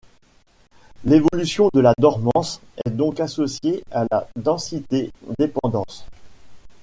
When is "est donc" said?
2.83-3.19